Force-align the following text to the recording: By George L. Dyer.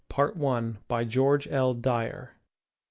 By 0.87 1.03
George 1.03 1.47
L. 1.47 1.75
Dyer. 1.75 2.31